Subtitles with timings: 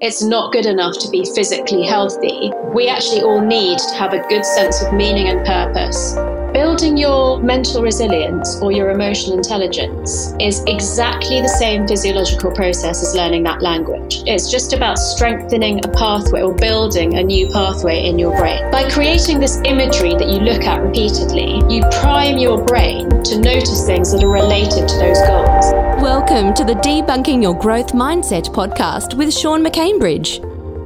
[0.00, 2.52] it's not good enough to be physically healthy.
[2.72, 6.14] We actually all need to have a good sense of meaning and purpose.
[6.52, 13.14] Building your mental resilience or your emotional intelligence is exactly the same physiological process as
[13.14, 14.22] learning that language.
[14.24, 18.70] It's just about strengthening a pathway or building a new pathway in your brain.
[18.70, 23.84] By creating this imagery that you look at repeatedly, you prime your brain to notice
[23.84, 25.77] things that are related to those goals.
[26.00, 30.36] Welcome to the Debunking Your Growth Mindset podcast with Sean McCambridge.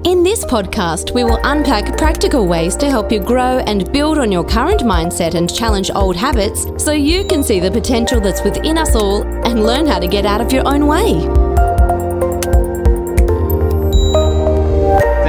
[0.06, 4.32] In this podcast, we will unpack practical ways to help you grow and build on
[4.32, 8.78] your current mindset and challenge old habits so you can see the potential that's within
[8.78, 11.71] us all and learn how to get out of your own way.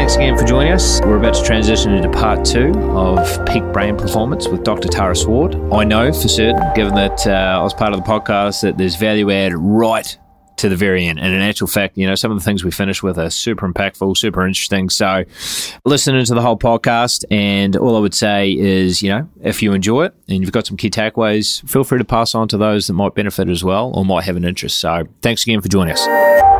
[0.03, 0.99] Thanks again for joining us.
[1.05, 4.89] We're about to transition into part two of Peak Brain Performance with Dr.
[4.89, 5.55] Tara Swart.
[5.71, 8.97] I know for certain, given that uh, I was part of the podcast, that there's
[8.97, 10.17] value add right
[10.57, 11.19] to the very end.
[11.19, 13.65] And in actual fact, you know, some of the things we finish with are super
[13.65, 14.89] impactful, super interesting.
[14.89, 15.23] So
[15.85, 17.23] listen into the whole podcast.
[17.31, 20.67] And all I would say is, you know, if you enjoy it and you've got
[20.67, 23.93] some key takeaways, feel free to pass on to those that might benefit as well
[23.95, 24.81] or might have an interest.
[24.81, 26.52] So thanks again for joining us.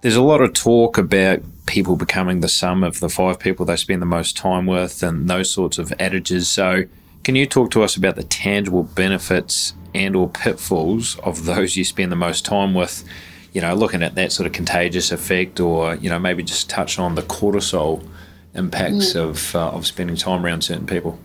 [0.00, 3.76] There's a lot of talk about people becoming the sum of the five people they
[3.76, 6.48] spend the most time with and those sorts of adages.
[6.48, 6.84] So,
[7.24, 11.84] can you talk to us about the tangible benefits and or pitfalls of those you
[11.84, 13.04] spend the most time with
[13.52, 16.98] you know looking at that sort of contagious effect or you know maybe just touch
[16.98, 18.06] on the cortisol
[18.54, 19.16] impacts mm.
[19.16, 21.18] of uh, of spending time around certain people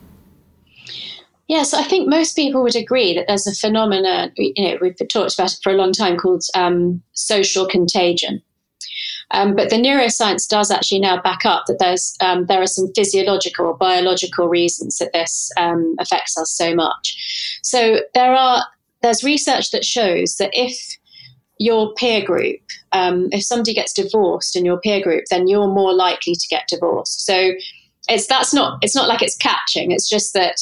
[1.49, 5.33] Yes, I think most people would agree that there's a phenomenon, you know, we've talked
[5.33, 8.41] about it for a long time called um, social contagion.
[9.34, 12.92] Um, but the neuroscience does actually now back up that there's um, there are some
[12.95, 17.59] physiological or biological reasons that this um, affects us so much.
[17.64, 18.64] So there are
[19.02, 20.98] there's research that shows that if
[21.58, 25.94] your peer group, um, if somebody gets divorced in your peer group, then you're more
[25.94, 27.25] likely to get divorced.
[27.25, 27.53] So
[28.08, 29.92] it's that's not it's not like it's catching.
[29.92, 30.57] It's just that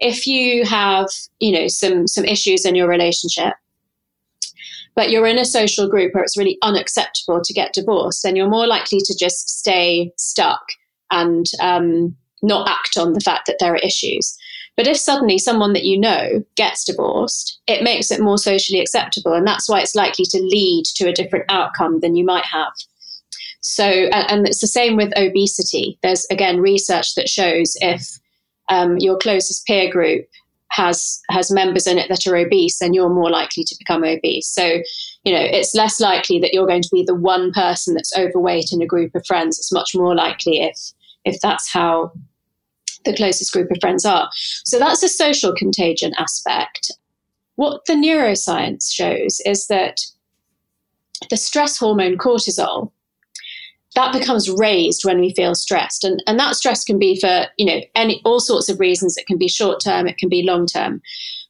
[0.00, 1.06] if you have
[1.38, 3.54] you know some some issues in your relationship
[4.98, 8.48] but you're in a social group where it's really unacceptable to get divorced, then you're
[8.48, 10.60] more likely to just stay stuck
[11.12, 14.36] and um, not act on the fact that there are issues.
[14.76, 19.34] But if suddenly someone that you know gets divorced, it makes it more socially acceptable.
[19.34, 22.72] And that's why it's likely to lead to a different outcome than you might have.
[23.60, 25.96] So, and it's the same with obesity.
[26.02, 28.18] There's again research that shows if
[28.68, 30.26] um, your closest peer group
[30.70, 34.48] has has members in it that are obese, then you're more likely to become obese.
[34.48, 34.82] So,
[35.24, 38.70] you know, it's less likely that you're going to be the one person that's overweight
[38.72, 39.58] in a group of friends.
[39.58, 40.76] It's much more likely if
[41.24, 42.12] if that's how
[43.04, 44.28] the closest group of friends are.
[44.64, 46.92] So that's a social contagion aspect.
[47.56, 49.98] What the neuroscience shows is that
[51.30, 52.92] the stress hormone cortisol
[53.94, 56.04] that becomes raised when we feel stressed.
[56.04, 59.16] And, and that stress can be for you know any all sorts of reasons.
[59.16, 61.00] It can be short term it can be long term.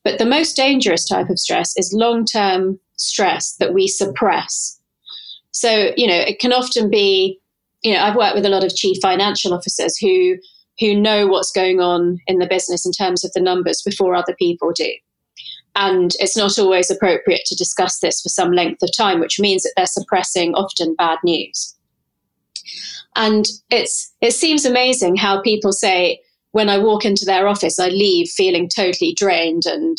[0.04, 4.80] But the most dangerous type of stress is long term stress that we suppress.
[5.50, 7.40] So you know it can often be
[7.82, 10.36] you know i've worked with a lot of chief financial officers who
[10.80, 14.34] who know what's going on in the business in terms of the numbers before other
[14.38, 14.92] people do.
[15.74, 19.64] And it's not always appropriate to discuss this for some length of time which means
[19.64, 21.74] that they're suppressing often bad news
[23.18, 26.20] and it's it seems amazing how people say
[26.52, 29.98] when I walk into their office, I leave feeling totally drained and,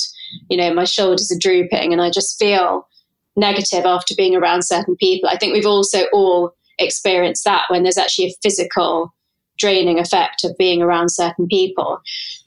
[0.49, 2.87] you know, my shoulders are drooping and I just feel
[3.35, 5.29] negative after being around certain people.
[5.29, 9.13] I think we've also all experienced that when there's actually a physical
[9.59, 12.01] draining effect of being around certain people.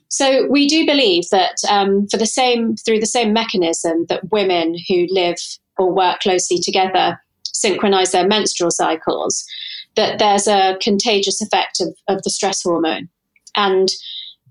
[0.08, 4.76] So we do believe that um, for the same through the same mechanism that women
[4.88, 5.36] who live
[5.78, 9.44] or work closely together synchronize their menstrual cycles,
[9.96, 13.08] that there's a contagious effect of, of the stress hormone.
[13.54, 13.88] And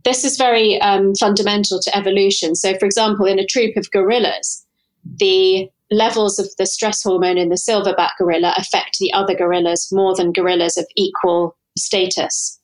[0.03, 2.55] this is very um, fundamental to evolution.
[2.55, 4.65] So, for example, in a troop of gorillas,
[5.03, 10.15] the levels of the stress hormone in the silverback gorilla affect the other gorillas more
[10.15, 12.59] than gorillas of equal status.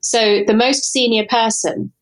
[0.00, 1.92] So, the most senior person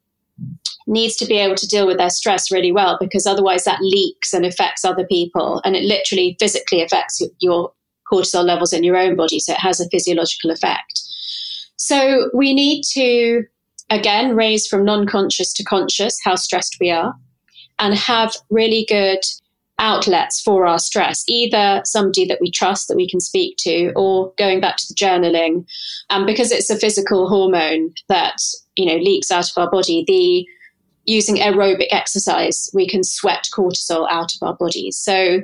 [0.87, 4.33] needs to be able to deal with their stress really well because otherwise that leaks
[4.33, 7.73] and affects other people and it literally physically affects your
[8.11, 9.39] cortisol levels in your own body.
[9.39, 11.01] So it has a physiological effect.
[11.77, 13.45] So we need to,
[13.89, 17.15] again, raise from non conscious to conscious how stressed we are
[17.79, 19.21] and have really good
[19.79, 24.33] outlets for our stress, either somebody that we trust that we can speak to, or
[24.37, 25.67] going back to the journaling.
[26.11, 28.37] And because it's a physical hormone that
[28.77, 30.47] you know leaks out of our body, the
[31.11, 34.97] using aerobic exercise, we can sweat cortisol out of our bodies.
[34.97, 35.41] So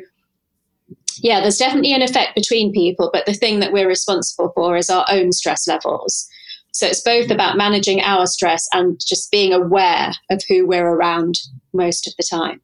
[1.19, 4.91] yeah, there's definitely an effect between people, but the thing that we're responsible for is
[4.91, 6.29] our own stress levels.
[6.73, 11.37] So it's both about managing our stress and just being aware of who we're around
[11.73, 12.61] most of the time.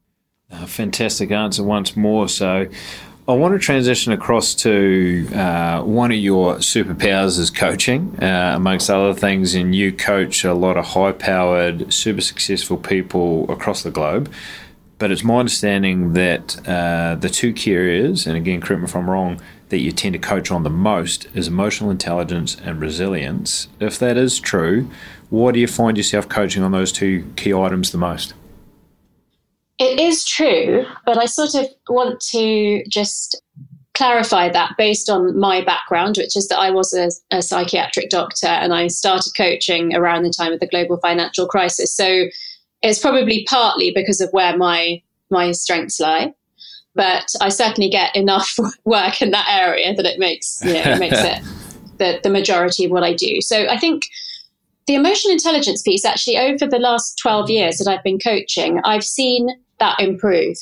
[0.51, 2.29] Uh, fantastic answer once more.
[2.29, 2.67] So
[3.27, 8.89] I want to transition across to uh, one of your superpowers is coaching, uh, amongst
[8.89, 13.91] other things, and you coach a lot of high powered, super successful people across the
[13.91, 14.31] globe.
[15.03, 18.95] But it's my understanding that uh, the two key areas, and again, correct me if
[18.95, 23.67] I'm wrong, that you tend to coach on the most is emotional intelligence and resilience.
[23.81, 24.89] If that is true,
[25.29, 28.33] what do you find yourself coaching on those two key items the most?
[29.77, 33.41] It is true, but I sort of want to just
[33.95, 38.47] clarify that based on my background, which is that I was a, a, psychiatric doctor
[38.47, 41.93] and I started coaching around the time of the global financial crisis.
[41.93, 42.27] So
[42.83, 46.33] it's probably partly because of where my my strengths lie.
[46.95, 50.99] But I certainly get enough work in that area that it makes you know, it
[50.99, 51.41] makes it
[51.97, 53.41] the, the majority of what I do.
[53.41, 54.05] So I think
[54.85, 59.03] the emotional intelligence piece actually over the last 12 years that I've been coaching, I've
[59.03, 59.47] seen
[59.79, 60.57] that improve.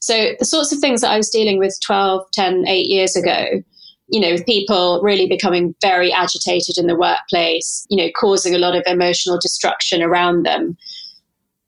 [0.00, 3.62] So the sorts of things that I was dealing with 12, 10, 8 years ago,
[4.08, 8.58] you know, with people really becoming very agitated in the workplace, you know, causing a
[8.58, 10.76] lot of emotional destruction around them.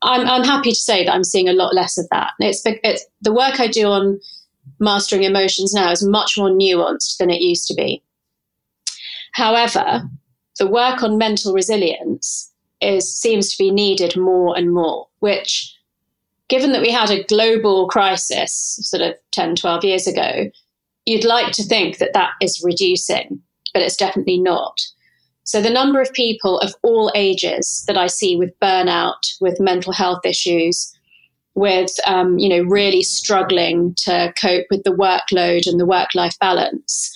[0.04, 2.32] I'm, I'm happy to say that I'm seeing a lot less of that.
[2.38, 4.20] It's, it's the work I do on
[4.78, 8.02] mastering emotions now is much more nuanced than it used to be.
[9.32, 10.02] However,
[10.58, 15.74] the work on mental resilience is seems to be needed more and more, which
[16.48, 20.50] given that we had a global crisis sort of 10, 12 years ago,
[21.06, 23.40] you'd like to think that that is reducing,
[23.72, 24.80] but it's definitely not.
[25.44, 29.92] So the number of people of all ages that I see with burnout, with mental
[29.92, 30.90] health issues,
[31.54, 37.12] with um, you know really struggling to cope with the workload and the work-life balance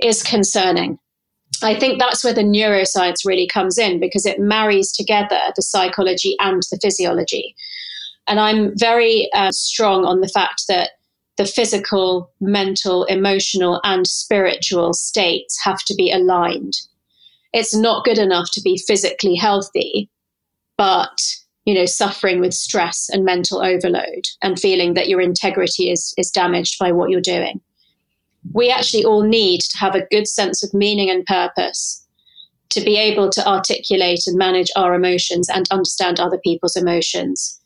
[0.00, 0.98] is concerning.
[1.62, 6.34] I think that's where the neuroscience really comes in because it marries together the psychology
[6.40, 7.54] and the physiology.
[8.26, 10.90] And I'm very uh, strong on the fact that
[11.36, 16.74] the physical, mental, emotional, and spiritual states have to be aligned.
[17.54, 20.10] It's not good enough to be physically healthy,
[20.76, 21.18] but
[21.64, 26.30] you know, suffering with stress and mental overload and feeling that your integrity is, is
[26.30, 27.60] damaged by what you're doing.
[28.52, 32.06] We actually all need to have a good sense of meaning and purpose
[32.70, 37.58] to be able to articulate and manage our emotions and understand other people's emotions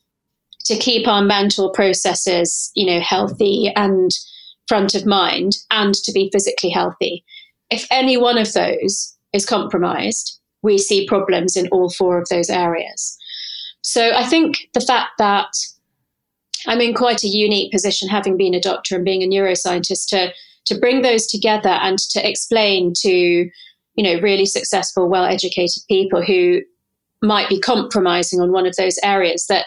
[0.67, 4.13] to keep our mental processes, you know, healthy and
[4.69, 7.25] front of mind and to be physically healthy.
[7.71, 12.51] If any one of those is compromised, we see problems in all four of those
[12.51, 13.17] areas.
[13.83, 15.49] So I think the fact that
[16.67, 20.33] I'm in quite a unique position, having been a doctor and being a neuroscientist, to
[20.67, 26.61] to bring those together and to explain to you know really successful, well-educated people who
[27.23, 29.67] might be compromising on one of those areas that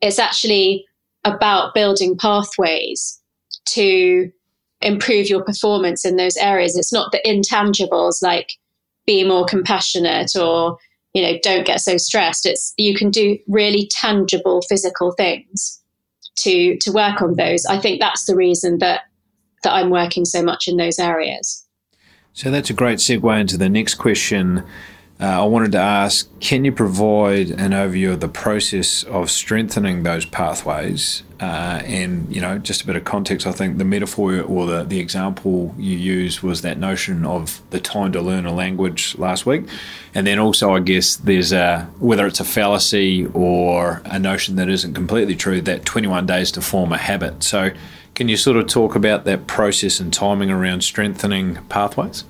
[0.00, 0.84] it's actually
[1.24, 3.20] about building pathways
[3.64, 4.30] to
[4.80, 6.76] improve your performance in those areas.
[6.76, 8.52] It's not the intangibles like
[9.06, 10.78] be more compassionate or
[11.14, 12.46] you know don't get so stressed.
[12.46, 15.82] It's you can do really tangible physical things
[16.36, 17.66] to to work on those.
[17.66, 19.02] I think that's the reason that
[19.62, 21.66] that I'm working so much in those areas.
[22.32, 24.64] So that's a great segue into the next question
[25.26, 30.24] I wanted to ask can you provide an overview of the process of strengthening those
[30.24, 31.22] pathways?
[31.38, 34.84] Uh, and, you know, just a bit of context, I think the metaphor or the,
[34.84, 39.46] the example you used was that notion of the time to learn a language last
[39.46, 39.64] week.
[40.14, 44.68] And then also, I guess, there's a, whether it's a fallacy or a notion that
[44.68, 47.42] isn't completely true, that 21 days to form a habit.
[47.42, 47.70] So,
[48.14, 52.24] can you sort of talk about that process and timing around strengthening pathways?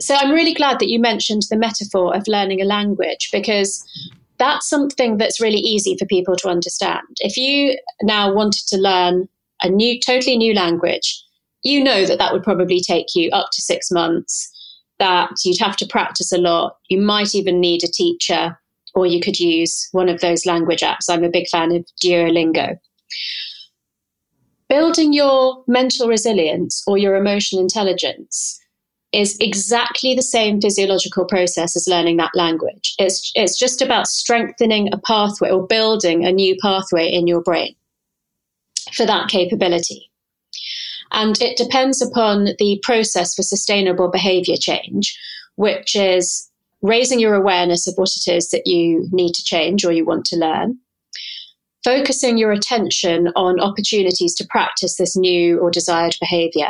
[0.00, 3.84] So I'm really glad that you mentioned the metaphor of learning a language because
[4.38, 7.06] that's something that's really easy for people to understand.
[7.18, 9.28] If you now wanted to learn
[9.62, 11.20] a new, totally new language,
[11.64, 14.48] you know that that would probably take you up to six months,
[15.00, 16.76] that you'd have to practice a lot.
[16.88, 18.56] You might even need a teacher,
[18.94, 21.10] or you could use one of those language apps.
[21.10, 22.78] I'm a big fan of Duolingo.
[24.68, 28.60] Building your mental resilience or your emotional intelligence
[29.12, 32.94] is exactly the same physiological process as learning that language.
[32.98, 37.74] It's, it's just about strengthening a pathway or building a new pathway in your brain
[38.92, 40.10] for that capability.
[41.10, 45.18] And it depends upon the process for sustainable behavior change,
[45.56, 46.50] which is
[46.82, 50.26] raising your awareness of what it is that you need to change or you want
[50.26, 50.78] to learn,
[51.82, 56.68] focusing your attention on opportunities to practice this new or desired behavior,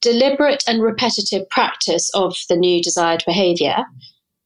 [0.00, 3.84] deliberate and repetitive practice of the new desired behavior,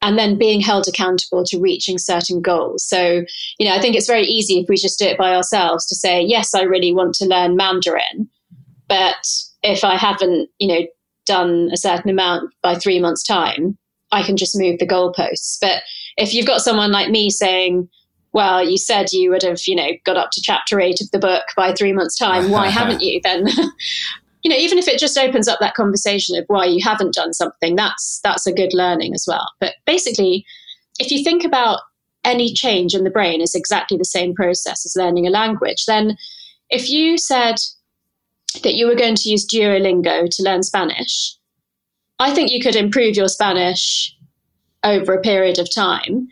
[0.00, 2.84] and then being held accountable to reaching certain goals.
[2.84, 3.24] So,
[3.58, 5.94] you know, I think it's very easy if we just do it by ourselves to
[5.94, 8.28] say, yes, I really want to learn Mandarin,
[8.88, 9.26] but
[9.62, 10.86] if I haven't, you know,
[11.24, 13.78] done a certain amount by three months' time,
[14.10, 15.58] I can just move the goalposts.
[15.60, 15.82] But
[16.16, 17.88] if you've got someone like me saying,
[18.32, 21.18] well, you said you would have, you know, got up to chapter eight of the
[21.18, 22.50] book by three months' time.
[22.50, 23.20] Why haven't you?
[23.22, 23.46] Then,
[24.42, 27.32] you know, even if it just opens up that conversation of why you haven't done
[27.32, 29.48] something, that's that's a good learning as well.
[29.60, 30.44] But basically,
[30.98, 31.80] if you think about
[32.24, 36.16] any change in the brain is exactly the same process as learning a language, then
[36.70, 37.56] if you said
[38.62, 41.36] that you were going to use Duolingo to learn Spanish,
[42.18, 44.16] I think you could improve your Spanish
[44.84, 46.28] over a period of time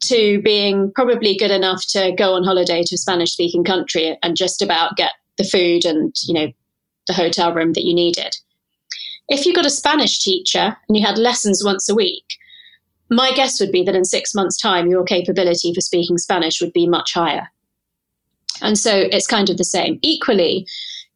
[0.00, 4.36] to being probably good enough to go on holiday to a Spanish speaking country and
[4.36, 6.52] just about get the food and, you know,
[7.06, 8.34] the hotel room that you needed.
[9.28, 12.36] If you got a Spanish teacher and you had lessons once a week,
[13.10, 16.72] my guess would be that in six months' time, your capability for speaking Spanish would
[16.72, 17.50] be much higher.
[18.62, 19.98] And so it's kind of the same.
[20.02, 20.66] Equally,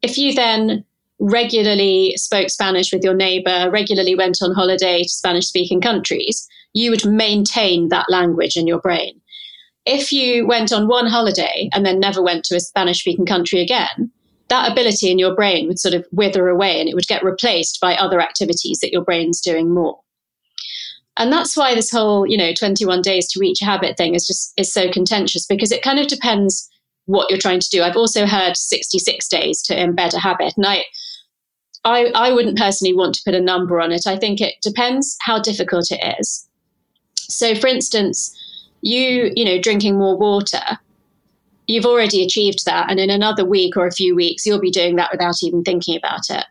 [0.02, 0.85] if you then
[1.18, 6.90] regularly spoke Spanish with your neighbor, regularly went on holiday to Spanish speaking countries, you
[6.90, 9.21] would maintain that language in your brain.
[9.85, 13.61] If you went on one holiday and then never went to a Spanish speaking country
[13.61, 14.11] again,
[14.49, 17.81] that ability in your brain would sort of wither away and it would get replaced
[17.81, 20.00] by other activities that your brain's doing more.
[21.17, 24.26] And that's why this whole, you know, 21 days to reach a habit thing is
[24.26, 26.71] just is so contentious because it kind of depends
[27.07, 27.83] what you're trying to do.
[27.83, 30.55] I've also heard 66 days to embed a habit.
[30.57, 30.85] And I
[31.85, 34.07] I, I wouldn't personally want to put a number on it.
[34.07, 36.47] I think it depends how difficult it is.
[37.14, 38.37] So, for instance,
[38.81, 40.62] you, you know, drinking more water,
[41.68, 42.90] you've already achieved that.
[42.90, 45.96] And in another week or a few weeks, you'll be doing that without even thinking
[45.96, 46.44] about it.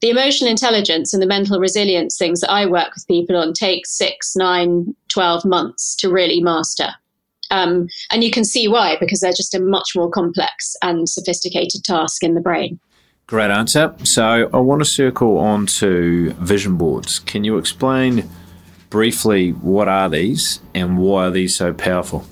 [0.00, 3.86] The emotional intelligence and the mental resilience things that I work with people on take
[3.86, 6.88] six, nine, 12 months to really master.
[7.50, 11.84] Um, and you can see why, because they're just a much more complex and sophisticated
[11.84, 12.80] task in the brain.
[13.26, 13.94] Great answer.
[14.04, 17.20] So I want to circle on to vision boards.
[17.20, 18.28] Can you explain
[18.90, 22.26] briefly what are these and why are these so powerful?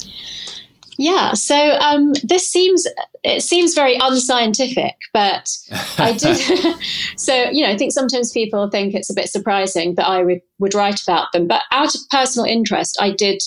[1.00, 2.87] Yeah, so um, this seems
[3.25, 5.49] it seems very unscientific, but
[5.97, 6.76] I did.
[7.16, 10.42] so you know, I think sometimes people think it's a bit surprising that I would
[10.59, 13.42] would write about them, but out of personal interest, I did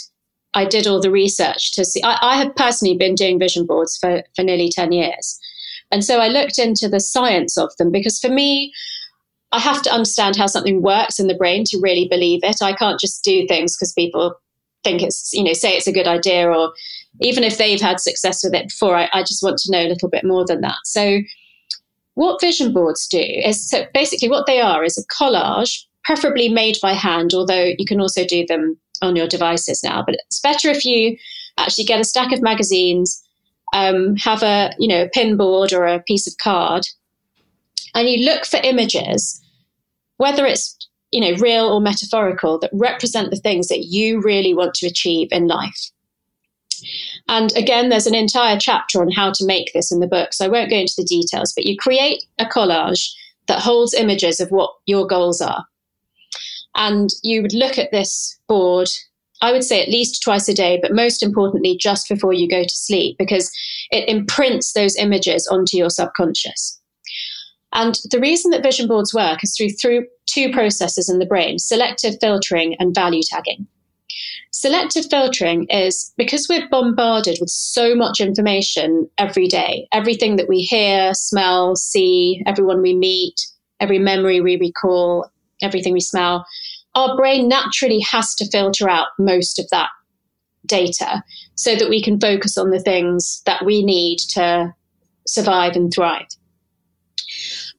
[0.56, 2.02] I did all the research to see.
[2.02, 5.40] I, I have personally been doing vision boards for for nearly ten years,
[5.92, 8.74] and so I looked into the science of them because for me,
[9.52, 12.64] I have to understand how something works in the brain to really believe it.
[12.64, 14.34] I can't just do things because people
[14.84, 16.74] think it's, you know, say it's a good idea or
[17.22, 19.89] even if they've had success with it before, I, I just want to know a
[19.89, 20.77] little bit more than that.
[20.86, 21.20] So
[22.15, 26.77] what vision boards do is so basically what they are is a collage, preferably made
[26.82, 30.03] by hand, although you can also do them on your devices now.
[30.05, 31.17] But it's better if you
[31.58, 33.22] actually get a stack of magazines,
[33.74, 36.86] um, have a you know a pin board or a piece of card,
[37.96, 39.39] and you look for images
[40.17, 40.77] whether it's
[41.12, 45.27] you know real or metaphorical that represent the things that you really want to achieve
[45.32, 45.91] in life
[47.28, 50.46] and again there's an entire chapter on how to make this in the book so
[50.46, 53.10] i won't go into the details but you create a collage
[53.48, 55.66] that holds images of what your goals are
[56.75, 58.90] and you would look at this board
[59.42, 62.63] I would say at least twice a day, but most importantly, just before you go
[62.63, 63.52] to sleep, because
[63.92, 66.80] it imprints those images onto your subconscious.
[67.74, 71.60] And the reason that vision boards work is through, through two processes in the brain
[71.60, 73.68] selective filtering and value tagging.
[74.52, 80.62] Selective filtering is because we're bombarded with so much information every day, everything that we
[80.62, 83.36] hear, smell, see, everyone we meet,
[83.80, 85.30] every memory we recall,
[85.62, 86.46] everything we smell,
[86.96, 89.90] our brain naturally has to filter out most of that
[90.66, 91.24] data
[91.56, 94.74] so that we can focus on the things that we need to
[95.28, 96.28] survive and thrive.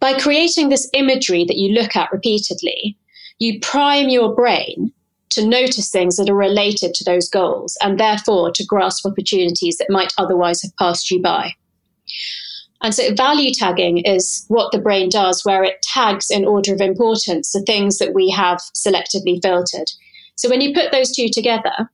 [0.00, 2.98] By creating this imagery that you look at repeatedly,
[3.38, 4.92] you prime your brain
[5.34, 9.90] to notice things that are related to those goals and therefore to grasp opportunities that
[9.90, 11.52] might otherwise have passed you by.
[12.82, 16.80] And so value tagging is what the brain does, where it tags in order of
[16.80, 19.90] importance the things that we have selectively filtered.
[20.36, 21.90] So when you put those two together,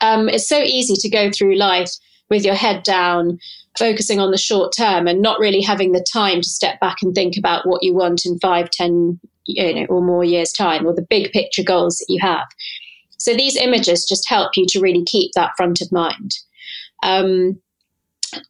[0.00, 1.90] um, it's so easy to go through life
[2.28, 3.38] with your head down,
[3.78, 7.14] focusing on the short term and not really having the time to step back and
[7.14, 10.94] think about what you want in five, ten, you know, or more years' time, or
[10.94, 12.46] the big picture goals that you have.
[13.18, 16.32] So these images just help you to really keep that front of mind.
[17.02, 17.60] Um,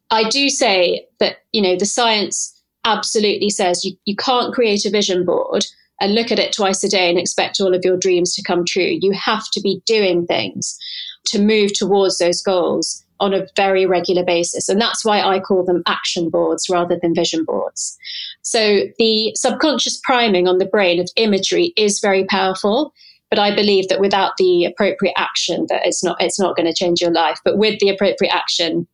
[0.09, 4.89] I do say that, you know, the science absolutely says you, you can't create a
[4.89, 5.65] vision board
[6.01, 8.65] and look at it twice a day and expect all of your dreams to come
[8.65, 8.97] true.
[8.99, 10.77] You have to be doing things
[11.25, 14.67] to move towards those goals on a very regular basis.
[14.67, 17.97] And that's why I call them action boards rather than vision boards.
[18.41, 22.93] So the subconscious priming on the brain of imagery is very powerful.
[23.29, 26.73] But I believe that without the appropriate action, that it's not it's not going to
[26.73, 27.39] change your life.
[27.45, 28.87] But with the appropriate action,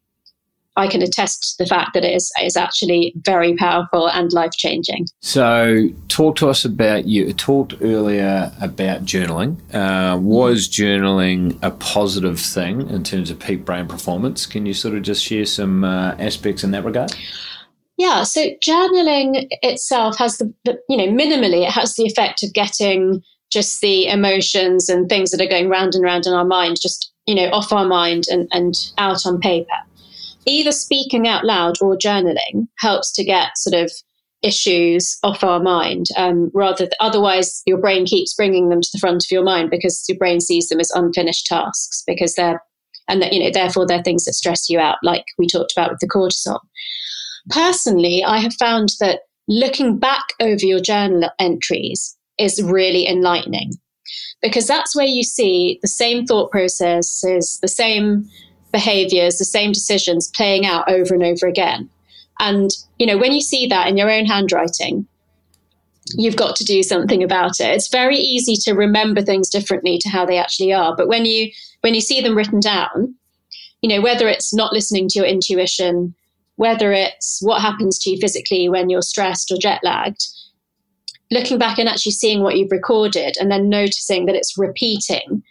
[0.76, 4.52] I can attest to the fact that it is, is actually very powerful and life
[4.52, 5.08] changing.
[5.20, 9.58] So, talk to us about you talked earlier about journaling.
[9.74, 14.46] Uh, was journaling a positive thing in terms of peak brain performance?
[14.46, 17.12] Can you sort of just share some uh, aspects in that regard?
[17.98, 22.54] Yeah, so journaling itself has the, the, you know, minimally, it has the effect of
[22.54, 23.22] getting
[23.52, 27.12] just the emotions and things that are going round and round in our mind, just,
[27.26, 29.74] you know, off our mind and, and out on paper
[30.46, 33.92] either speaking out loud or journaling helps to get sort of
[34.42, 39.00] issues off our mind um, rather th- otherwise your brain keeps bringing them to the
[39.00, 42.62] front of your mind because your brain sees them as unfinished tasks because they're
[43.10, 45.92] and that you know therefore they're things that stress you out like we talked about
[45.92, 46.60] with the cortisol.
[47.50, 53.72] Personally i have found that looking back over your journal entries is really enlightening
[54.42, 58.24] because that's where you see the same thought processes the same
[58.72, 61.90] behaviors, the same decisions playing out over and over again.
[62.40, 65.08] And, you know, when you see that in your own handwriting,
[66.16, 67.68] you've got to do something about it.
[67.68, 70.96] It's very easy to remember things differently to how they actually are.
[70.96, 73.16] But when you when you see them written down,
[73.82, 76.16] you know, whether it's not listening to your intuition,
[76.56, 80.26] whether it's what happens to you physically when you're stressed or jet lagged,
[81.32, 85.44] looking back and actually seeing what you've recorded and then noticing that it's repeating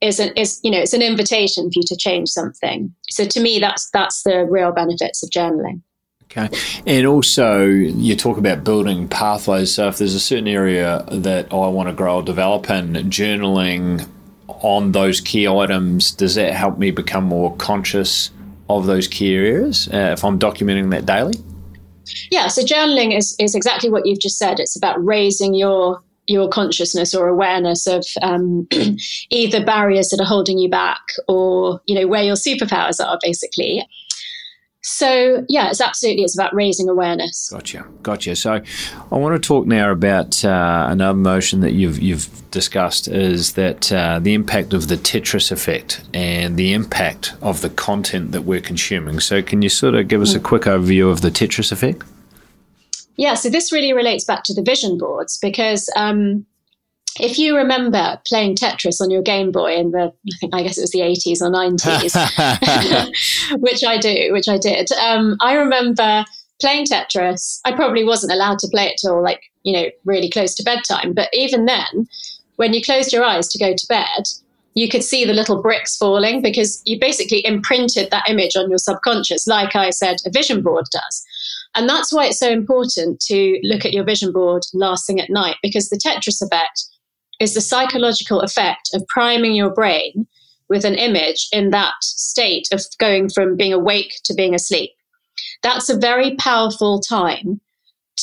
[0.00, 2.94] is an is you know it's an invitation for you to change something.
[3.10, 5.82] So to me, that's that's the real benefits of journaling.
[6.24, 6.48] Okay,
[6.86, 9.74] and also you talk about building pathways.
[9.74, 14.06] So if there's a certain area that I want to grow or develop in, journaling
[14.48, 18.30] on those key items does that help me become more conscious
[18.68, 21.34] of those key areas uh, if I'm documenting that daily?
[22.30, 24.60] Yeah, so journaling is, is exactly what you've just said.
[24.60, 28.68] It's about raising your your consciousness or awareness of um,
[29.30, 33.84] either barriers that are holding you back or you know where your superpowers are basically.
[34.80, 37.48] So yeah it's absolutely it's about raising awareness.
[37.50, 37.84] Gotcha.
[38.02, 38.36] Gotcha.
[38.36, 38.62] So
[39.10, 43.90] i want to talk now about uh, another motion that you've you've discussed is that
[43.90, 48.60] uh, the impact of the tetris effect and the impact of the content that we're
[48.60, 49.18] consuming.
[49.18, 50.44] So can you sort of give us a mm.
[50.44, 52.04] quick overview of the tetris effect
[53.18, 56.46] yeah, so this really relates back to the vision boards because um,
[57.18, 60.78] if you remember playing Tetris on your Game Boy in the, I think I guess
[60.78, 62.14] it was the 80s or 90s,
[63.60, 64.92] which I do, which I did.
[64.92, 66.24] Um, I remember
[66.60, 67.60] playing Tetris.
[67.64, 71.12] I probably wasn't allowed to play it till like, you know, really close to bedtime.
[71.12, 72.06] But even then,
[72.54, 74.28] when you closed your eyes to go to bed,
[74.74, 78.78] you could see the little bricks falling because you basically imprinted that image on your
[78.78, 81.26] subconscious, like I said, a vision board does.
[81.78, 85.30] And that's why it's so important to look at your vision board last thing at
[85.30, 86.84] night, because the Tetris effect
[87.38, 90.26] is the psychological effect of priming your brain
[90.68, 94.90] with an image in that state of going from being awake to being asleep.
[95.62, 97.60] That's a very powerful time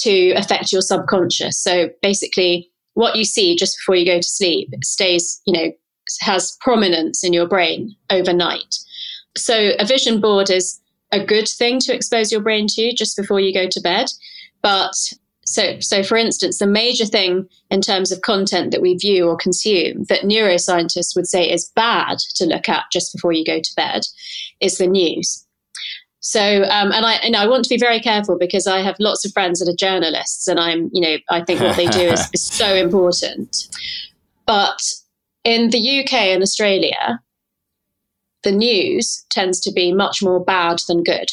[0.01, 1.57] to affect your subconscious.
[1.57, 5.71] So basically, what you see just before you go to sleep stays, you know,
[6.19, 8.75] has prominence in your brain overnight.
[9.37, 13.39] So a vision board is a good thing to expose your brain to just before
[13.39, 14.07] you go to bed.
[14.61, 14.95] But
[15.45, 19.37] so, so for instance, the major thing in terms of content that we view or
[19.37, 23.75] consume that neuroscientists would say is bad to look at just before you go to
[23.75, 24.01] bed
[24.59, 25.45] is the news.
[26.19, 29.23] So, um, and I, and I want to be very careful because I have lots
[29.23, 32.27] of friends that are journalists, and I'm, you know, I think what they do is,
[32.33, 33.67] is so important.
[34.47, 34.81] But
[35.43, 37.19] in the UK and Australia,
[38.45, 41.29] the news tends to be much more bad than good.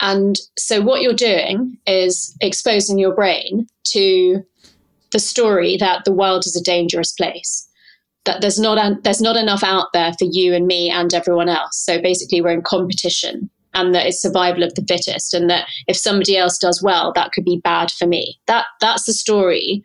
[0.00, 4.42] And so, what you're doing is exposing your brain to
[5.12, 7.68] the story that the world is a dangerous place,
[8.24, 11.84] that there's not there's not enough out there for you and me and everyone else.
[11.84, 15.96] So basically, we're in competition, and that it's survival of the fittest, and that if
[15.96, 18.38] somebody else does well, that could be bad for me.
[18.46, 19.84] That that's the story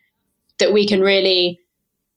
[0.59, 1.59] that we can really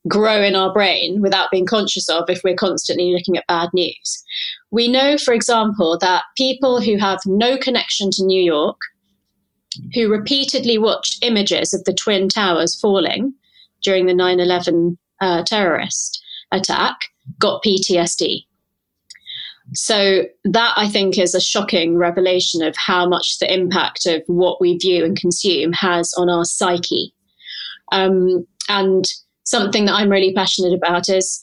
[0.09, 4.25] grow in our brain without being conscious of if we're constantly looking at bad news.
[4.71, 8.79] We know, for example, that people who have no connection to New York,
[9.95, 13.35] who repeatedly watched images of the Twin Towers falling
[13.83, 16.97] during the 9 11 uh, terrorist attack,
[17.39, 18.45] got PTSD.
[19.75, 24.61] So that I think is a shocking revelation of how much the impact of what
[24.61, 27.13] we view and consume has on our psyche.
[27.91, 29.05] Um, and
[29.47, 31.43] something that I'm really passionate about is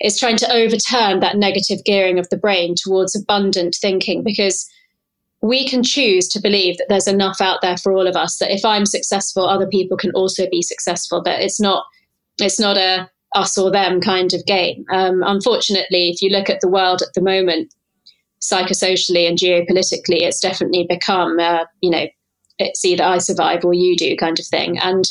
[0.00, 4.68] is trying to overturn that negative gearing of the brain towards abundant thinking because
[5.42, 8.52] we can choose to believe that there's enough out there for all of us that
[8.52, 11.84] if i'm successful other people can also be successful that it's not
[12.38, 14.84] it's not a us or them kind of game.
[14.90, 17.74] Um, unfortunately if you look at the world at the moment
[18.40, 22.06] psychosocially and geopolitically it's definitely become uh, you know
[22.58, 25.10] it's either i survive or you do kind of thing and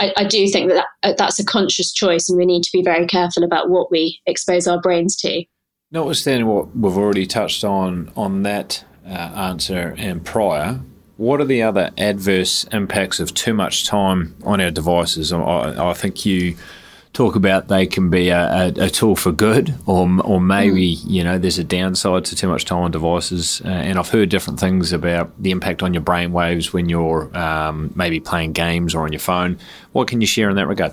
[0.00, 2.82] I, I do think that, that that's a conscious choice and we need to be
[2.82, 5.44] very careful about what we expose our brains to
[5.90, 10.80] notwithstanding what we've already touched on on that uh, answer and prior,
[11.16, 15.32] what are the other adverse impacts of too much time on our devices?
[15.32, 16.56] I, I think you
[17.18, 21.00] talk about they can be a, a, a, tool for good, or or maybe mm.
[21.04, 23.60] you know there's a downside to too much time on devices.
[23.64, 27.36] Uh, and I've heard different things about the impact on your brain waves when you're
[27.36, 29.58] um, maybe playing games or on your phone.
[29.92, 30.92] What can you share in that regard?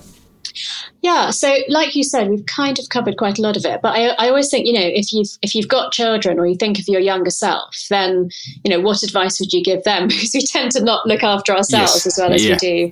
[1.01, 3.81] Yeah, so like you said, we've kind of covered quite a lot of it.
[3.83, 6.55] But I, I always think, you know, if you've if you've got children or you
[6.55, 8.31] think of your younger self, then
[8.63, 10.07] you know, what advice would you give them?
[10.15, 12.07] Because we tend to not look after ourselves yes.
[12.07, 12.53] as well as yeah.
[12.53, 12.91] we do,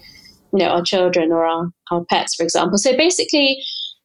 [0.53, 2.77] you know, our children or our, our pets, for example.
[2.77, 3.61] So basically,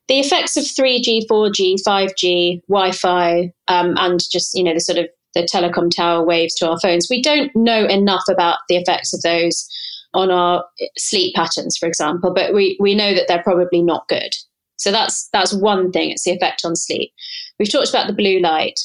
[0.09, 5.07] the effects of 3G, 4G, 5G, Wi-Fi, um, and just you know the sort of
[5.35, 7.09] the telecom tower waves to our phones.
[7.11, 9.69] We don't know enough about the effects of those
[10.15, 10.65] on our
[10.97, 14.35] sleep patterns, for example, but we, we know that they're probably not good.
[14.77, 17.13] So that's that's one thing, it's the effect on sleep.
[17.59, 18.79] We've talked about the blue light.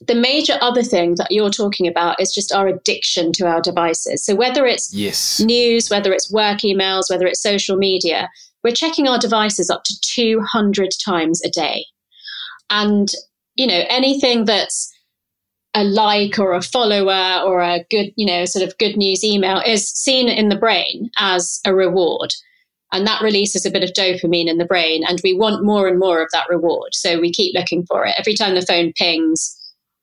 [0.00, 4.24] The major other thing that you're talking about is just our addiction to our devices.
[4.24, 5.40] So whether it's yes.
[5.40, 8.28] news, whether it's work emails, whether it's social media,
[8.62, 11.86] we're checking our devices up to 200 times a day.
[12.68, 13.08] And
[13.56, 14.92] you know, anything that's
[15.74, 19.60] a like or a follower or a good, you know, sort of good news email
[19.66, 22.32] is seen in the brain as a reward.
[22.92, 25.04] And that releases a bit of dopamine in the brain.
[25.06, 26.94] And we want more and more of that reward.
[26.94, 28.14] So we keep looking for it.
[28.16, 29.55] Every time the phone pings,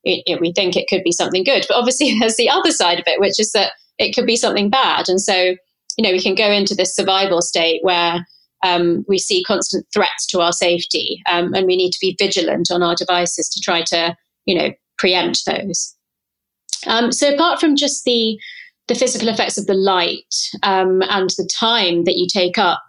[0.03, 1.65] it, we think it could be something good.
[1.67, 4.69] But obviously, there's the other side of it, which is that it could be something
[4.69, 5.07] bad.
[5.07, 5.55] And so,
[5.97, 8.25] you know, we can go into this survival state where
[8.63, 12.71] um, we see constant threats to our safety um, and we need to be vigilant
[12.71, 15.95] on our devices to try to, you know, preempt those.
[16.87, 18.37] Um, so apart from just the
[18.87, 22.83] the physical effects of the light um, and the time that you take up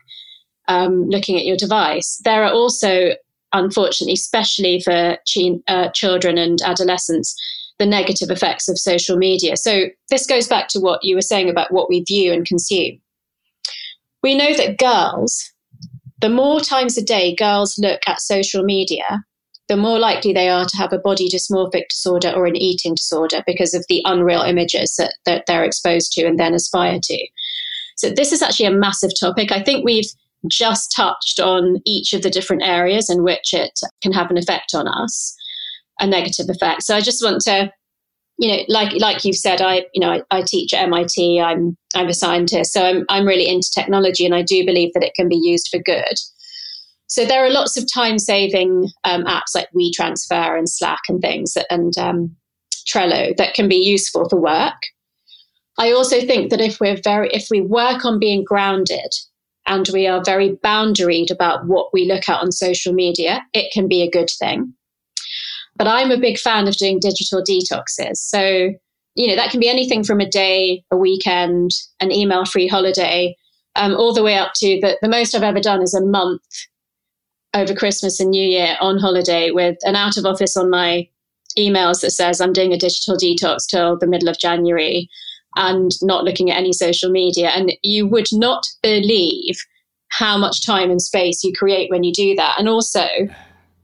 [0.67, 3.11] um, looking at your device, there are also,
[3.55, 7.35] unfortunately, especially for ch- uh, children and adolescents,
[7.79, 9.57] the negative effects of social media.
[9.57, 13.01] So this goes back to what you were saying about what we view and consume.
[14.23, 15.53] We know that girls,
[16.21, 19.25] the more times a day girls look at social media,
[19.69, 23.43] the more likely they are to have a body dysmorphic disorder or an eating disorder
[23.47, 27.29] because of the unreal images that, that they're exposed to and then aspire to.
[27.97, 29.53] So, this is actually a massive topic.
[29.53, 30.11] I think we've
[30.49, 34.75] just touched on each of the different areas in which it can have an effect
[34.75, 35.35] on us,
[36.01, 36.83] a negative effect.
[36.83, 37.71] So, I just want to
[38.37, 41.41] you know, like like you've said, I you know I, I, teach at MIT.
[41.41, 45.05] I'm I'm a scientist, so I'm I'm really into technology, and I do believe that
[45.05, 46.15] it can be used for good.
[47.07, 51.57] So there are lots of time saving um, apps like WeTransfer and Slack and things
[51.71, 52.35] and um,
[52.89, 54.75] Trello that can be useful for work.
[55.79, 59.13] I also think that if we're very, if we work on being grounded
[59.67, 63.89] and we are very boundaried about what we look at on social media, it can
[63.89, 64.75] be a good thing.
[65.77, 68.17] But I'm a big fan of doing digital detoxes.
[68.17, 68.71] So,
[69.15, 73.37] you know, that can be anything from a day, a weekend, an email free holiday,
[73.77, 76.43] um, all the way up to the, the most I've ever done is a month
[77.55, 81.09] over Christmas and New Year on holiday with an out of office on my
[81.59, 85.09] emails that says I'm doing a digital detox till the middle of January
[85.57, 87.51] and not looking at any social media.
[87.51, 89.57] And you would not believe
[90.09, 92.57] how much time and space you create when you do that.
[92.59, 93.07] And also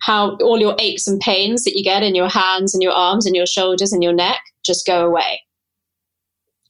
[0.01, 3.27] how all your aches and pains that you get in your hands and your arms
[3.27, 5.41] and your shoulders and your neck just go away.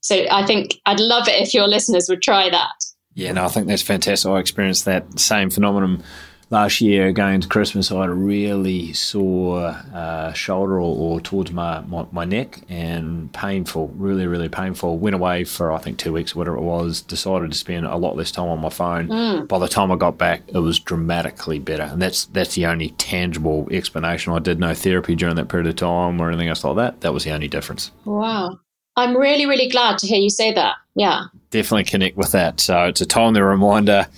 [0.00, 2.74] So I think I'd love it if your listeners would try that.
[3.14, 4.30] Yeah, no, I think that's fantastic.
[4.30, 6.02] I experienced that same phenomenon
[6.50, 11.52] last year going to Christmas, I had a really sore uh, shoulder or, or towards
[11.52, 14.98] my, my, my, neck and painful, really, really painful.
[14.98, 17.00] Went away for, I think, two weeks, whatever it was.
[17.00, 19.08] Decided to spend a lot less time on my phone.
[19.08, 19.48] Mm.
[19.48, 21.84] By the time I got back, it was dramatically better.
[21.84, 24.32] And that's, that's the only tangible explanation.
[24.32, 27.00] I did no therapy during that period of time or anything else like that.
[27.00, 27.92] That was the only difference.
[28.04, 28.58] Wow.
[28.96, 30.76] I'm really, really glad to hear you say that.
[30.94, 31.26] Yeah.
[31.50, 32.60] Definitely connect with that.
[32.60, 34.08] So it's a timely reminder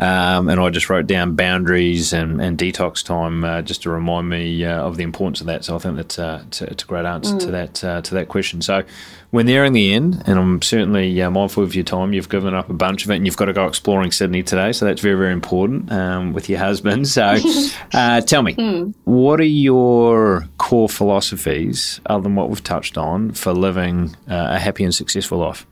[0.00, 4.28] Um, and I just wrote down boundaries and, and detox time uh, just to remind
[4.28, 5.64] me uh, of the importance of that.
[5.64, 7.40] So I think that's uh, it's, a, it's, a, great answer mm.
[7.40, 8.62] to that uh, to that question.
[8.62, 8.84] So
[9.32, 12.12] we're nearing the end, and I'm certainly uh, mindful of your time.
[12.12, 14.72] You've given up a bunch of it, and you've got to go exploring Sydney today,
[14.72, 17.08] so that's very very important um, with your husband.
[17.18, 17.36] So
[17.94, 18.94] uh, tell me, mm.
[19.04, 24.84] what are your core philosophies other than what we've touched on for living a happy
[24.84, 25.66] and successful life?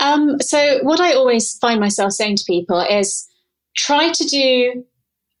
[0.00, 3.26] Um, so, what I always find myself saying to people is
[3.76, 4.84] try to do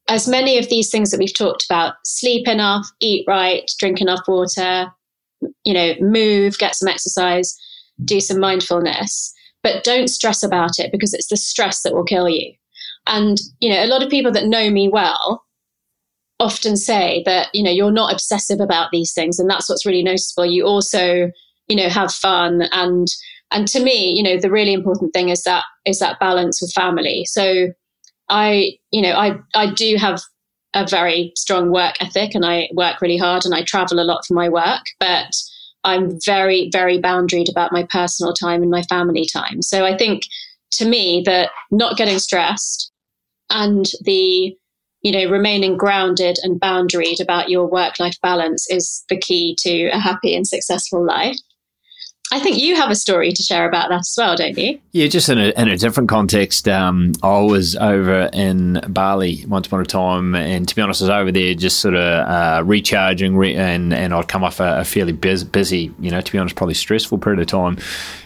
[0.08, 4.20] as many of these things that we've talked about sleep enough, eat right, drink enough
[4.28, 4.92] water,
[5.64, 7.56] you know, move, get some exercise,
[8.04, 12.28] do some mindfulness, but don't stress about it because it's the stress that will kill
[12.28, 12.52] you.
[13.06, 15.44] And, you know, a lot of people that know me well
[16.38, 19.38] often say that, you know, you're not obsessive about these things.
[19.38, 20.46] And that's what's really noticeable.
[20.46, 21.30] You also,
[21.68, 23.08] you know, have fun and
[23.56, 26.72] and to me you know the really important thing is that is that balance with
[26.72, 27.24] family.
[27.24, 27.68] So
[28.28, 30.20] i you know i i do have
[30.74, 34.26] a very strong work ethic and i work really hard and i travel a lot
[34.26, 35.32] for my work but
[35.84, 39.62] i'm very very boundaried about my personal time and my family time.
[39.62, 40.24] So i think
[40.72, 42.92] to me that not getting stressed
[43.48, 44.54] and the
[45.02, 49.86] you know remaining grounded and boundaried about your work life balance is the key to
[49.90, 51.38] a happy and successful life
[52.32, 54.80] I think you have a story to share about that as well, don't you?
[54.90, 56.66] Yeah, just in a, in a different context.
[56.66, 61.04] Um, I was over in Bali once upon a time, and to be honest, I
[61.04, 64.80] was over there just sort of uh, recharging, re- and and I'd come off a,
[64.80, 67.78] a fairly busy, you know, to be honest, probably stressful period of time,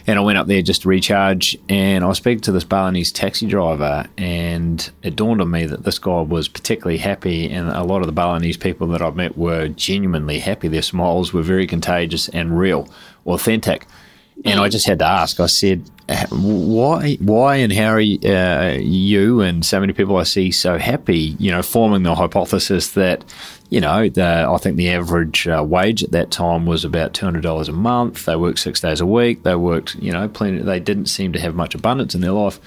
[0.07, 3.45] and I went up there just to recharge, and I speak to this Balinese taxi
[3.45, 8.01] driver, and it dawned on me that this guy was particularly happy, and a lot
[8.01, 10.69] of the Balinese people that I've met were genuinely happy.
[10.69, 12.89] Their smiles were very contagious and real
[13.25, 13.85] authentic.
[14.43, 15.39] And I just had to ask.
[15.39, 15.87] I said,
[16.31, 17.15] "Why?
[17.19, 21.35] Why and how are uh, you and so many people I see so happy?
[21.37, 23.23] You know, forming the hypothesis that,
[23.69, 27.23] you know, the, I think the average uh, wage at that time was about two
[27.23, 28.25] hundred dollars a month.
[28.25, 29.43] They worked six days a week.
[29.43, 30.63] They worked, you know, plenty.
[30.63, 32.59] They didn't seem to have much abundance in their life."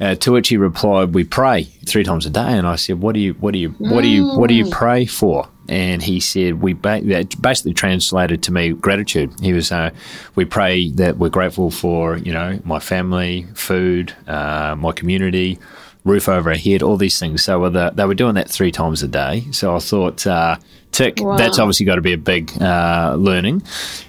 [0.00, 3.14] Uh, to which he replied, "We pray three times a day." And I said, "What
[3.14, 4.70] do you, what do you, what do you, what do you mm.
[4.70, 7.00] pray for?" And he said we ba-
[7.40, 9.32] basically translated to me gratitude.
[9.40, 9.90] He was uh,
[10.34, 15.58] we pray that we're grateful for you know my family, food, uh, my community,
[16.04, 17.44] roof over our head, all these things.
[17.44, 19.44] So the, they were doing that three times a day.
[19.52, 20.26] So I thought.
[20.26, 20.56] Uh,
[20.92, 21.20] tick.
[21.20, 21.36] Wow.
[21.36, 23.62] That's obviously got to be a big uh, learning.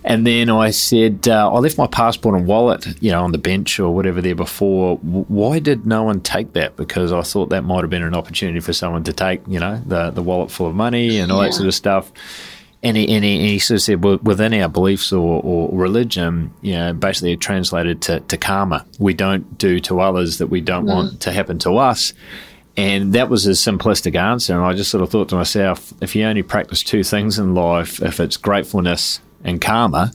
[0.04, 3.38] And then I said, uh, I left my passport and wallet, you know, on the
[3.38, 4.98] bench or whatever there before.
[4.98, 6.76] Why did no one take that?
[6.76, 9.82] Because I thought that might have been an opportunity for someone to take, you know,
[9.86, 11.50] the, the wallet full of money and all yeah.
[11.50, 12.12] that sort of stuff.
[12.84, 16.74] And he, and he, sort of said, well, within our beliefs or, or religion, you
[16.74, 18.88] know, basically translated to, to karma.
[18.98, 20.96] We don't do to others that we don't mm.
[20.96, 22.14] want to happen to us.
[22.76, 24.56] And that was a simplistic answer.
[24.56, 27.54] And I just sort of thought to myself, if you only practice two things in
[27.54, 30.12] life, if it's gratefulness and karma,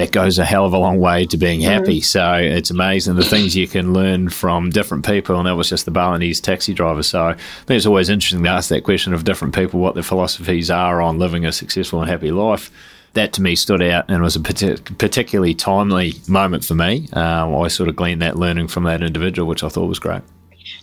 [0.00, 2.00] that goes a hell of a long way to being happy.
[2.00, 2.04] Mm.
[2.04, 5.36] So it's amazing the things you can learn from different people.
[5.36, 7.02] And that was just the Balinese taxi driver.
[7.02, 10.02] So I think it's always interesting to ask that question of different people, what their
[10.02, 12.70] philosophies are on living a successful and happy life.
[13.12, 17.08] That to me stood out and was a particularly timely moment for me.
[17.12, 20.22] Uh, I sort of gleaned that learning from that individual, which I thought was great.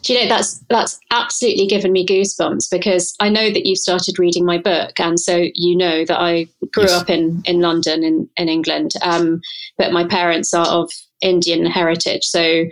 [0.04, 4.20] Do you know that's that's absolutely given me goosebumps because I know that you've started
[4.20, 6.94] reading my book, and so you know that I grew yes.
[6.94, 9.42] up in in London in in England, um,
[9.78, 12.66] but my parents are of Indian heritage, so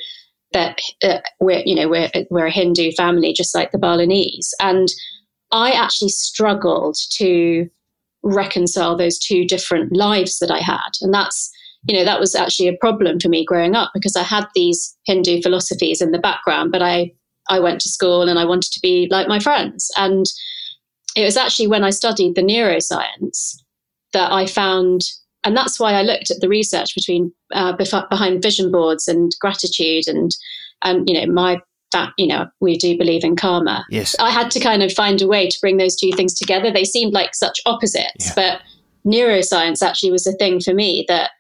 [0.54, 4.88] that uh, we're you know we're we're a Hindu family, just like the Balinese, and
[5.52, 7.70] I actually struggled to
[8.24, 11.52] reconcile those two different lives that I had, and that's
[11.88, 14.96] you know, that was actually a problem for me growing up because I had these
[15.06, 17.14] Hindu philosophies in the background, but I,
[17.48, 19.92] I went to school and I wanted to be like my friends.
[19.98, 20.26] And
[21.16, 23.56] it was actually when I studied the neuroscience
[24.14, 25.02] that I found,
[25.44, 30.08] and that's why I looked at the research between uh, behind vision boards and gratitude
[30.08, 30.32] and,
[30.84, 33.86] and you know, my that you know we do believe in karma.
[33.90, 36.72] Yes, I had to kind of find a way to bring those two things together.
[36.72, 38.34] They seemed like such opposites, yeah.
[38.36, 38.62] but
[39.06, 41.32] neuroscience actually was a thing for me that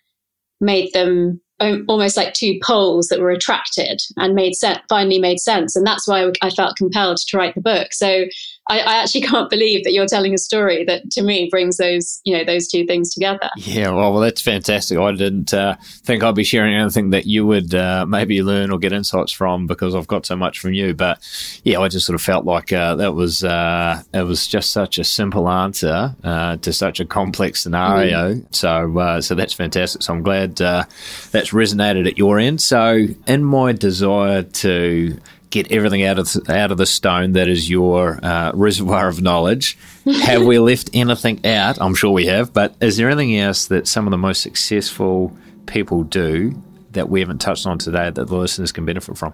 [0.62, 1.42] made them
[1.88, 5.76] almost like two poles that were attracted and made sense finally made sense.
[5.76, 7.94] And that's why i felt compelled to write the book.
[7.94, 8.26] So
[8.68, 12.20] I, I, actually can't believe that you're telling a story that to me brings those
[12.24, 13.50] you know those two things together.
[13.58, 14.98] Yeah well, well that's fantastic.
[14.98, 18.80] I didn't uh, think i'd be sharing anything that you would uh, maybe learn or
[18.80, 20.94] get insights from because i've got so much from you.
[20.94, 21.20] But
[21.64, 24.98] yeah i just sort of felt like uh, that was uh, it was just such
[24.98, 28.36] a simple answer uh, to such a complex scenario.
[28.36, 28.56] Mm.
[28.56, 30.02] so uh, so that's fantastic.
[30.02, 32.62] So i'm glad that's resonated at your end.
[32.62, 35.18] So, in my desire to
[35.50, 39.78] get everything out of out of the stone that is your uh, reservoir of knowledge.
[40.24, 41.78] have we left anything out?
[41.80, 45.36] I'm sure we have, but is there anything else that some of the most successful
[45.66, 49.34] people do that we haven't touched on today that the listeners can benefit from?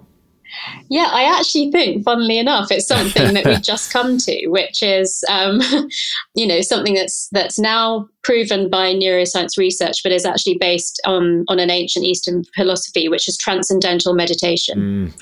[0.90, 5.24] Yeah, I actually think, funnily enough, it's something that we've just come to, which is,
[5.30, 5.62] um,
[6.36, 11.46] you know, something that's that's now proven by neuroscience research, but is actually based on
[11.48, 14.80] on an ancient Eastern philosophy, which is transcendental meditation.
[14.80, 15.14] Mm.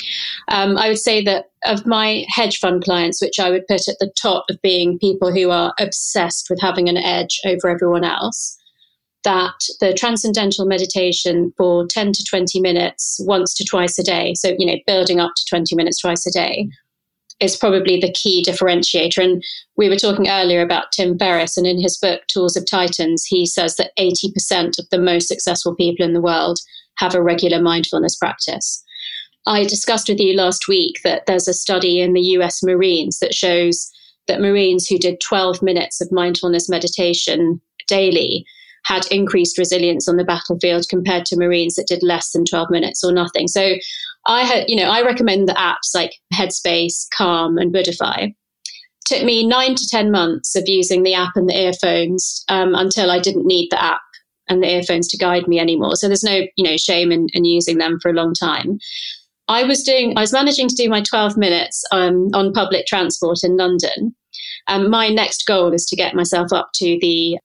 [0.50, 4.00] Um, I would say that of my hedge fund clients, which I would put at
[4.00, 8.59] the top of being people who are obsessed with having an edge over everyone else
[9.24, 14.56] that the transcendental meditation for 10 to 20 minutes once to twice a day, so,
[14.58, 16.70] you know, building up to 20 minutes twice a day,
[17.40, 19.24] is probably the key differentiator.
[19.24, 19.44] And
[19.78, 23.46] we were talking earlier about Tim Ferriss, and in his book, Tools of Titans, he
[23.46, 26.60] says that 80% of the most successful people in the world
[26.98, 28.84] have a regular mindfulness practice.
[29.46, 33.34] I discussed with you last week that there's a study in the US Marines that
[33.34, 33.90] shows
[34.28, 38.46] that Marines who did 12 minutes of mindfulness meditation daily
[38.90, 43.04] had increased resilience on the battlefield compared to Marines that did less than 12 minutes
[43.04, 43.48] or nothing.
[43.48, 43.76] So
[44.26, 48.34] I had, you know, I recommend the apps like Headspace, Calm, and Buddhify.
[49.06, 53.12] Took me nine to 10 months of using the app and the earphones um, until
[53.12, 54.02] I didn't need the app
[54.48, 55.96] and the earphones to guide me anymore.
[55.96, 58.80] So there's no, you know, shame in, in using them for a long time.
[59.48, 63.40] I was doing, I was managing to do my 12 minutes um, on public transport
[63.44, 64.16] in London.
[64.68, 67.40] My next goal is to get myself up to the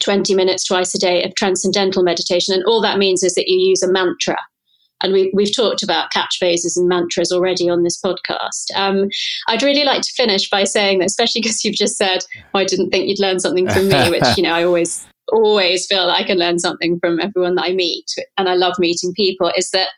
[0.00, 2.54] 20 minutes twice a day of transcendental meditation.
[2.54, 4.36] And all that means is that you use a mantra.
[5.02, 8.74] And we, we've talked about catchphrases and mantras already on this podcast.
[8.74, 9.08] Um,
[9.46, 12.20] I'd really like to finish by saying that, especially because you've just said,
[12.54, 15.86] oh, I didn't think you'd learn something from me, which, you know, I always, always
[15.86, 18.06] feel that I can learn something from everyone that I meet.
[18.38, 19.88] And I love meeting people, is that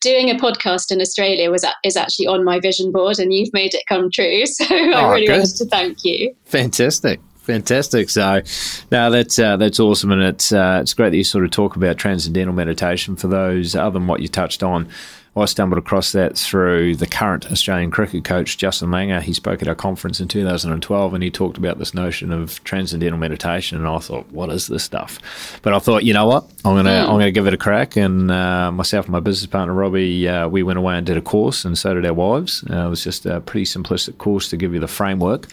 [0.00, 3.74] doing a podcast in Australia was is actually on my vision board, and you've made
[3.74, 4.44] it come true.
[4.46, 5.38] So oh, I really good.
[5.38, 6.34] wanted to thank you.
[6.44, 7.20] Fantastic.
[7.48, 8.10] Fantastic.
[8.10, 8.42] So,
[8.90, 11.76] now that's uh, that's awesome, and it's uh, it's great that you sort of talk
[11.76, 13.16] about transcendental meditation.
[13.16, 14.86] For those other than what you touched on,
[15.34, 19.22] I stumbled across that through the current Australian cricket coach Justin Langer.
[19.22, 23.18] He spoke at our conference in 2012, and he talked about this notion of transcendental
[23.18, 23.78] meditation.
[23.78, 25.18] And I thought, what is this stuff?
[25.62, 27.04] But I thought, you know what, I'm gonna mm.
[27.04, 27.96] I'm gonna give it a crack.
[27.96, 31.22] And uh, myself and my business partner Robbie, uh, we went away and did a
[31.22, 32.62] course, and so did our wives.
[32.68, 35.48] Uh, it was just a pretty simplistic course to give you the framework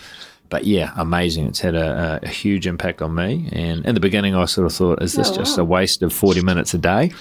[0.49, 1.47] but yeah, amazing.
[1.47, 3.49] It's had a, a, huge impact on me.
[3.51, 5.63] And in the beginning, I sort of thought, is this oh, just wow.
[5.63, 7.12] a waste of 40 minutes a day?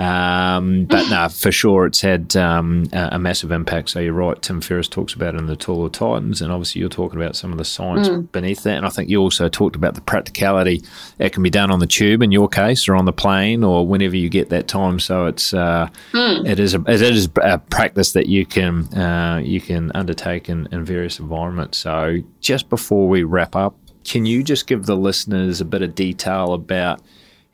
[0.00, 3.90] Um, but no, for sure, it's had um, a, a, massive impact.
[3.90, 4.40] So you're right.
[4.40, 7.36] Tim Ferriss talks about it in the Tool of Titans, and obviously you're talking about
[7.36, 8.32] some of the science mm.
[8.32, 8.78] beneath that.
[8.78, 10.82] And I think you also talked about the practicality.
[11.18, 13.86] that can be done on the tube in your case, or on the plane, or
[13.86, 15.00] whenever you get that time.
[15.00, 16.48] So it's uh, mm.
[16.48, 20.66] it is a, it is a practice that you can uh, you can undertake in,
[20.72, 21.76] in various environments.
[21.76, 25.94] So just before we wrap up, can you just give the listeners a bit of
[25.94, 27.02] detail about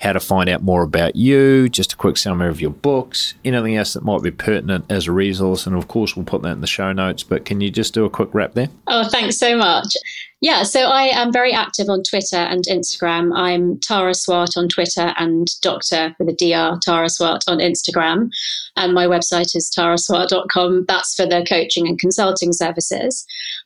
[0.00, 3.76] how to find out more about you, just a quick summary of your books, anything
[3.76, 5.66] else that might be pertinent as a resource.
[5.66, 7.22] And of course, we'll put that in the show notes.
[7.22, 8.68] But can you just do a quick wrap there?
[8.86, 9.94] Oh, thanks so much.
[10.42, 13.34] Yeah, so I am very active on Twitter and Instagram.
[13.34, 18.28] I'm Tara Swart on Twitter and Doctor with a DR, Tara Swart on Instagram.
[18.76, 20.84] And my website is taraswart.com.
[20.86, 23.24] That's for the coaching and consulting services.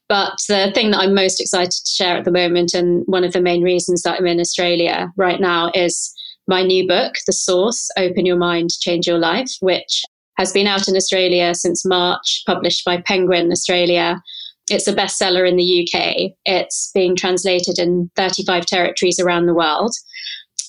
[0.08, 3.32] But the thing that I'm most excited to share at the moment, and one of
[3.32, 6.14] the main reasons that I'm in Australia right now, is
[6.50, 10.02] my new book, The Source Open Your Mind, Change Your Life, which
[10.36, 14.20] has been out in Australia since March, published by Penguin Australia.
[14.68, 16.32] It's a bestseller in the UK.
[16.44, 19.92] It's being translated in 35 territories around the world.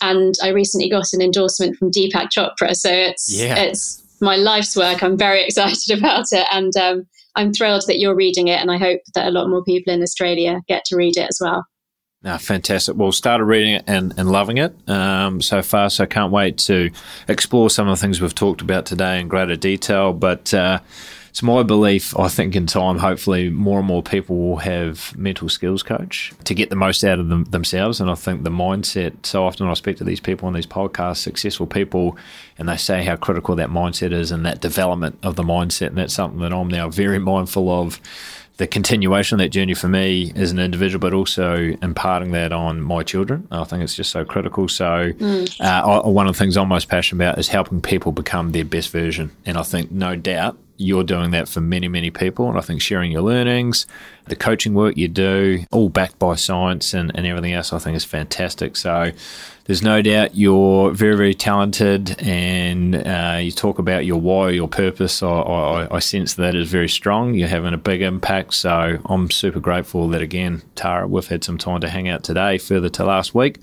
[0.03, 2.75] And I recently got an endorsement from Deepak Chopra.
[2.75, 3.55] So it's, yeah.
[3.55, 5.01] it's my life's work.
[5.01, 6.45] I'm very excited about it.
[6.51, 8.59] And um, I'm thrilled that you're reading it.
[8.59, 11.39] And I hope that a lot more people in Australia get to read it as
[11.41, 11.65] well.
[12.23, 12.95] No, fantastic.
[12.95, 15.89] Well, started reading it and, and loving it um, so far.
[15.89, 16.91] So I can't wait to
[17.27, 20.13] explore some of the things we've talked about today in greater detail.
[20.13, 20.81] But uh,
[21.31, 25.49] it's my belief, I think, in time, hopefully, more and more people will have mental
[25.49, 27.99] skills coach to get the most out of them themselves.
[27.99, 31.17] And I think the mindset, so often I speak to these people on these podcasts,
[31.17, 32.17] successful people,
[32.59, 35.87] and they say how critical that mindset is and that development of the mindset.
[35.87, 37.99] And that's something that I'm now very mindful of
[38.61, 42.79] the continuation of that journey for me as an individual, but also imparting that on
[42.79, 43.47] my children.
[43.49, 44.67] I think it's just so critical.
[44.67, 45.59] So, mm.
[45.59, 48.63] uh, I, one of the things I'm most passionate about is helping people become their
[48.63, 49.31] best version.
[49.47, 52.49] And I think, no doubt, you're doing that for many, many people.
[52.49, 53.85] And I think sharing your learnings,
[54.27, 57.95] the coaching work you do, all backed by science and, and everything else, I think
[57.95, 58.75] is fantastic.
[58.75, 59.11] So
[59.65, 64.67] there's no doubt you're very, very talented and uh, you talk about your why, your
[64.67, 65.21] purpose.
[65.21, 67.35] I, I, I, sense that is very strong.
[67.35, 68.55] You're having a big impact.
[68.55, 72.57] So I'm super grateful that, again, Tara, we've had some time to hang out today
[72.57, 73.59] further to last week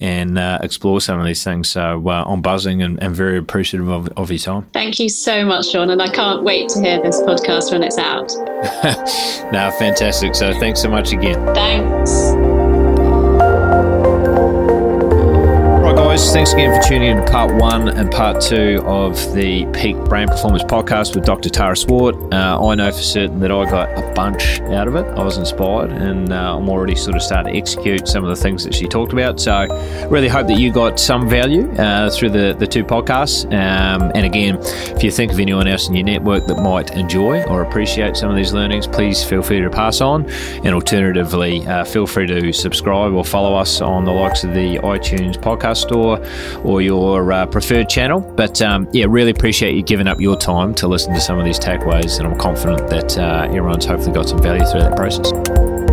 [0.00, 1.70] and uh, explore some of these things.
[1.70, 4.66] So uh, I'm buzzing and, and very appreciative of, of, your time.
[4.72, 5.90] Thank you so much, Shawn.
[5.90, 8.32] And I can't wait to hear this podcast when it's out.
[9.52, 10.34] no, fantastic.
[10.34, 11.54] So thanks so much again.
[11.54, 12.41] Thanks.
[16.12, 19.96] Guys, thanks again for tuning in to part one and part two of the Peak
[20.04, 21.48] Brain Performance podcast with Dr.
[21.48, 22.14] Tara Swart.
[22.30, 25.06] Uh, I know for certain that I got a bunch out of it.
[25.06, 28.36] I was inspired, and uh, I'm already sort of starting to execute some of the
[28.36, 29.40] things that she talked about.
[29.40, 29.64] So,
[30.10, 33.46] really hope that you got some value uh, through the, the two podcasts.
[33.46, 34.58] Um, and again,
[34.94, 38.28] if you think of anyone else in your network that might enjoy or appreciate some
[38.28, 40.28] of these learnings, please feel free to pass on.
[40.62, 44.76] And alternatively, uh, feel free to subscribe or follow us on the likes of the
[44.76, 46.26] iTunes podcast store or
[46.64, 48.20] or your uh, preferred channel.
[48.20, 51.44] But um, yeah, really appreciate you giving up your time to listen to some of
[51.44, 55.91] these takeaways, and I'm confident that uh, everyone's hopefully got some value through that process.